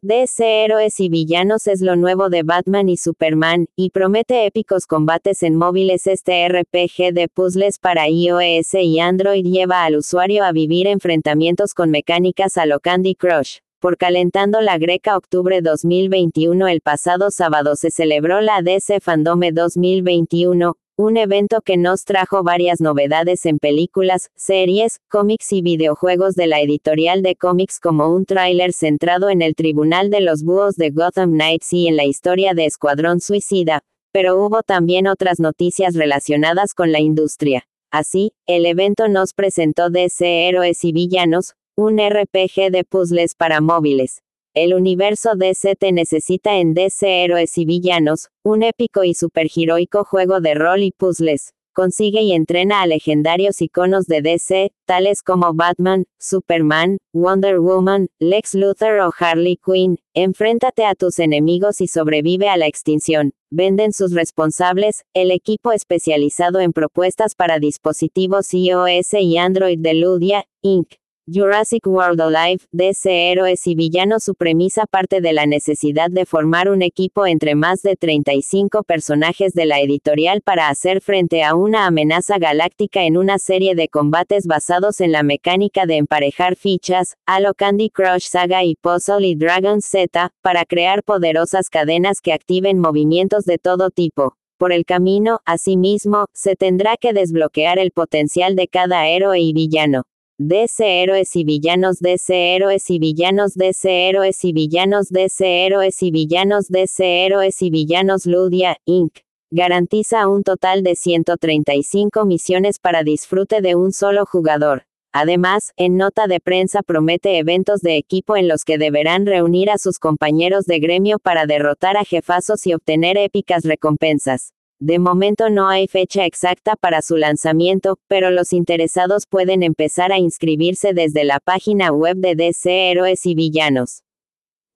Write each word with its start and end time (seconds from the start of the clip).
DC 0.00 0.64
Héroes 0.64 1.00
y 1.00 1.08
Villanos 1.08 1.66
es 1.66 1.80
lo 1.80 1.96
nuevo 1.96 2.30
de 2.30 2.44
Batman 2.44 2.88
y 2.88 2.96
Superman, 2.96 3.66
y 3.74 3.90
promete 3.90 4.46
épicos 4.46 4.86
combates 4.86 5.42
en 5.42 5.56
móviles. 5.56 6.06
Este 6.06 6.48
RPG 6.48 7.12
de 7.12 7.26
puzzles 7.26 7.80
para 7.80 8.08
iOS 8.08 8.74
y 8.74 9.00
Android 9.00 9.44
lleva 9.44 9.84
al 9.84 9.96
usuario 9.96 10.44
a 10.44 10.52
vivir 10.52 10.86
enfrentamientos 10.86 11.74
con 11.74 11.90
mecánicas 11.90 12.58
a 12.58 12.66
lo 12.66 12.78
Candy 12.78 13.16
Crush. 13.16 13.58
Por 13.80 13.96
Calentando 13.96 14.60
la 14.60 14.78
Greca 14.78 15.16
Octubre 15.16 15.62
2021 15.62 16.68
El 16.68 16.80
pasado 16.80 17.32
sábado 17.32 17.74
se 17.74 17.90
celebró 17.90 18.40
la 18.40 18.62
DC 18.62 19.00
Fandome 19.00 19.50
2021, 19.50 20.76
un 20.98 21.16
evento 21.16 21.60
que 21.60 21.76
nos 21.76 22.04
trajo 22.04 22.42
varias 22.42 22.80
novedades 22.80 23.46
en 23.46 23.60
películas, 23.60 24.30
series, 24.34 24.98
cómics 25.08 25.52
y 25.52 25.62
videojuegos 25.62 26.34
de 26.34 26.48
la 26.48 26.60
editorial 26.60 27.22
de 27.22 27.36
cómics 27.36 27.78
como 27.78 28.12
un 28.12 28.24
tráiler 28.24 28.72
centrado 28.72 29.30
en 29.30 29.40
el 29.40 29.54
Tribunal 29.54 30.10
de 30.10 30.20
los 30.20 30.42
Búhos 30.42 30.74
de 30.74 30.90
Gotham 30.90 31.34
Knights 31.34 31.72
y 31.72 31.86
en 31.86 31.96
la 31.96 32.04
historia 32.04 32.52
de 32.52 32.64
Escuadrón 32.64 33.20
Suicida, 33.20 33.82
pero 34.12 34.44
hubo 34.44 34.64
también 34.64 35.06
otras 35.06 35.38
noticias 35.38 35.94
relacionadas 35.94 36.74
con 36.74 36.90
la 36.90 36.98
industria. 36.98 37.62
Así, 37.92 38.32
el 38.48 38.66
evento 38.66 39.06
nos 39.06 39.34
presentó 39.34 39.90
DC 39.90 40.48
Héroes 40.48 40.82
y 40.82 40.90
Villanos, 40.90 41.54
un 41.76 41.98
RPG 41.98 42.72
de 42.72 42.82
puzzles 42.82 43.36
para 43.36 43.60
móviles. 43.60 44.24
El 44.54 44.74
universo 44.74 45.36
DC 45.36 45.76
te 45.76 45.92
necesita 45.92 46.58
en 46.58 46.74
DC 46.74 47.24
Héroes 47.24 47.58
y 47.58 47.64
Villanos, 47.64 48.28
un 48.42 48.62
épico 48.62 49.04
y 49.04 49.14
superheroico 49.14 50.04
juego 50.04 50.40
de 50.40 50.54
rol 50.54 50.82
y 50.82 50.90
puzzles. 50.90 51.52
Consigue 51.74 52.22
y 52.22 52.32
entrena 52.32 52.82
a 52.82 52.86
legendarios 52.88 53.62
iconos 53.62 54.06
de 54.06 54.20
DC, 54.20 54.72
tales 54.84 55.22
como 55.22 55.54
Batman, 55.54 56.06
Superman, 56.18 56.98
Wonder 57.12 57.60
Woman, 57.60 58.08
Lex 58.18 58.54
Luthor 58.54 58.98
o 58.98 59.12
Harley 59.16 59.60
Quinn. 59.64 59.98
Enfréntate 60.12 60.84
a 60.84 60.96
tus 60.96 61.20
enemigos 61.20 61.80
y 61.80 61.86
sobrevive 61.86 62.48
a 62.48 62.56
la 62.56 62.66
extinción. 62.66 63.34
Venden 63.50 63.92
sus 63.92 64.12
responsables, 64.12 65.04
el 65.14 65.30
equipo 65.30 65.70
especializado 65.70 66.58
en 66.58 66.72
propuestas 66.72 67.36
para 67.36 67.60
dispositivos 67.60 68.52
iOS 68.52 69.14
y 69.14 69.38
Android 69.38 69.78
de 69.78 69.94
Ludia, 69.94 70.46
Inc. 70.62 70.94
Jurassic 71.30 71.86
World 71.86 72.22
Alive, 72.22 72.64
DC 72.72 73.30
Héroes 73.30 73.66
y 73.66 73.74
Villanos 73.74 74.24
Su 74.24 74.34
premisa 74.34 74.86
parte 74.86 75.20
de 75.20 75.34
la 75.34 75.44
necesidad 75.44 76.10
de 76.10 76.24
formar 76.24 76.70
un 76.70 76.80
equipo 76.80 77.26
entre 77.26 77.54
más 77.54 77.82
de 77.82 77.96
35 77.96 78.82
personajes 78.82 79.52
de 79.52 79.66
la 79.66 79.80
editorial 79.80 80.40
para 80.40 80.70
hacer 80.70 81.02
frente 81.02 81.44
a 81.44 81.54
una 81.54 81.84
amenaza 81.86 82.38
galáctica 82.38 83.04
en 83.04 83.18
una 83.18 83.38
serie 83.38 83.74
de 83.74 83.88
combates 83.88 84.46
basados 84.46 85.02
en 85.02 85.12
la 85.12 85.22
mecánica 85.22 85.84
de 85.84 85.98
emparejar 85.98 86.56
fichas, 86.56 87.16
Halo 87.26 87.52
Candy 87.52 87.90
Crush 87.90 88.28
Saga 88.28 88.64
y 88.64 88.76
Puzzle 88.76 89.28
y 89.28 89.34
Dragon 89.34 89.82
Z, 89.82 90.30
para 90.40 90.64
crear 90.64 91.02
poderosas 91.02 91.68
cadenas 91.68 92.22
que 92.22 92.32
activen 92.32 92.78
movimientos 92.78 93.44
de 93.44 93.58
todo 93.58 93.90
tipo. 93.90 94.34
Por 94.56 94.72
el 94.72 94.86
camino, 94.86 95.40
asimismo, 95.44 96.24
se 96.32 96.56
tendrá 96.56 96.96
que 96.96 97.12
desbloquear 97.12 97.78
el 97.78 97.90
potencial 97.90 98.56
de 98.56 98.66
cada 98.66 99.08
héroe 99.08 99.40
y 99.40 99.52
villano. 99.52 100.04
DC 100.40 101.02
Héroes 101.02 101.34
y 101.34 101.42
Villanos 101.42 101.98
DC 101.98 102.54
Héroes 102.54 102.90
y 102.90 103.00
Villanos 103.00 103.54
DC 103.54 104.08
Héroes 104.08 104.44
y 104.44 104.52
Villanos 104.52 105.08
DC 105.08 105.66
Héroes 105.66 106.00
y 106.00 106.12
Villanos 106.12 106.68
DC 106.68 107.26
Héroes 107.26 107.60
y 107.60 107.70
Villanos 107.70 108.24
Ludia, 108.24 108.76
Inc. 108.84 109.18
Garantiza 109.50 110.28
un 110.28 110.44
total 110.44 110.84
de 110.84 110.94
135 110.94 112.24
misiones 112.24 112.78
para 112.78 113.02
disfrute 113.02 113.60
de 113.62 113.74
un 113.74 113.90
solo 113.90 114.26
jugador. 114.26 114.84
Además, 115.12 115.72
en 115.76 115.96
nota 115.96 116.28
de 116.28 116.38
prensa 116.38 116.84
promete 116.84 117.38
eventos 117.38 117.80
de 117.80 117.96
equipo 117.96 118.36
en 118.36 118.46
los 118.46 118.64
que 118.64 118.78
deberán 118.78 119.26
reunir 119.26 119.70
a 119.70 119.78
sus 119.78 119.98
compañeros 119.98 120.66
de 120.66 120.78
gremio 120.78 121.18
para 121.18 121.46
derrotar 121.46 121.96
a 121.96 122.04
jefazos 122.04 122.64
y 122.68 122.74
obtener 122.74 123.18
épicas 123.18 123.64
recompensas. 123.64 124.52
De 124.80 125.00
momento 125.00 125.50
no 125.50 125.68
hay 125.68 125.88
fecha 125.88 126.24
exacta 126.24 126.76
para 126.76 127.02
su 127.02 127.16
lanzamiento, 127.16 127.98
pero 128.06 128.30
los 128.30 128.52
interesados 128.52 129.26
pueden 129.26 129.64
empezar 129.64 130.12
a 130.12 130.18
inscribirse 130.18 130.94
desde 130.94 131.24
la 131.24 131.40
página 131.40 131.90
web 131.90 132.16
de 132.18 132.36
DC 132.36 132.92
Héroes 132.92 133.26
y 133.26 133.34
Villanos. 133.34 134.04